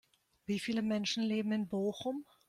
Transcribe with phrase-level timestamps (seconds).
[0.47, 2.25] Wie viele Menschen leben in Bochum?